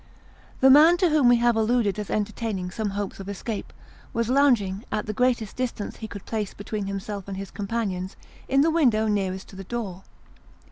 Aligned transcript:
The 0.61 0.71
man 0.71 0.97
to 0.97 1.09
whom 1.09 1.29
we 1.29 1.35
have 1.35 1.55
alluded 1.55 1.99
as 1.99 2.09
entertaining 2.09 2.71
some 2.71 2.89
hopes 2.97 3.19
of 3.19 3.29
escape, 3.29 3.71
was 4.13 4.29
lounging, 4.31 4.83
at 4.91 5.05
the 5.05 5.13
greatest 5.13 5.55
distance 5.55 5.97
he 5.97 6.07
could 6.07 6.25
place 6.25 6.55
between 6.55 6.87
himself 6.87 7.27
and 7.27 7.37
his 7.37 7.51
companions, 7.51 8.15
in 8.47 8.61
the 8.61 8.71
window 8.71 9.07
nearest 9.07 9.47
to 9.49 9.55
the 9.55 9.63
door. 9.63 10.01